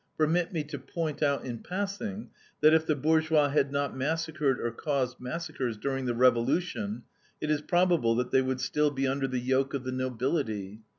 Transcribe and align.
Permit 0.17 0.51
me 0.51 0.63
to 0.63 0.79
point 0.79 1.21
out 1.21 1.45
in 1.45 1.59
passing 1.59 2.31
that, 2.61 2.73
if 2.73 2.87
the 2.87 2.95
bourgeois 2.95 3.49
had 3.49 3.71
not 3.71 3.95
massacred 3.95 4.59
or 4.59 4.71
caused 4.71 5.19
massacres 5.19 5.77
during 5.77 6.05
the 6.07 6.15
Revolution, 6.15 7.03
it 7.39 7.51
is 7.51 7.61
probable 7.61 8.15
that 8.15 8.31
they 8.31 8.41
would 8.41 8.61
still 8.61 8.89
be 8.89 9.07
under 9.07 9.27
the 9.27 9.37
yoke 9.37 9.75
of 9.75 9.83
the 9.83 9.91
nobility. 9.91 10.79